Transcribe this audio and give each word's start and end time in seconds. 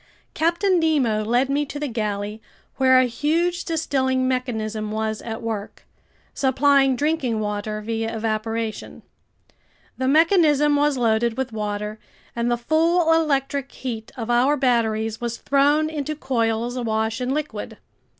Captain 0.33 0.79
Nemo 0.79 1.23
led 1.23 1.47
me 1.47 1.63
to 1.63 1.79
the 1.79 1.87
galley 1.87 2.41
where 2.77 2.97
a 2.97 3.05
huge 3.05 3.63
distilling 3.65 4.27
mechanism 4.27 4.89
was 4.89 5.21
at 5.21 5.43
work, 5.43 5.83
supplying 6.33 6.95
drinking 6.95 7.39
water 7.39 7.81
via 7.81 8.15
evaporation. 8.17 9.03
The 9.99 10.07
mechanism 10.07 10.75
was 10.75 10.97
loaded 10.97 11.37
with 11.37 11.53
water, 11.53 11.99
and 12.35 12.49
the 12.49 12.57
full 12.57 13.13
electric 13.13 13.71
heat 13.71 14.11
of 14.17 14.31
our 14.31 14.57
batteries 14.57 15.21
was 15.21 15.37
thrown 15.37 15.87
into 15.87 16.15
coils 16.15 16.75
awash 16.75 17.21
in 17.21 17.31
liquid. 17.31 17.77